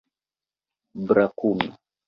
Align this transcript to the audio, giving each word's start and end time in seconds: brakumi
brakumi 1.07 1.67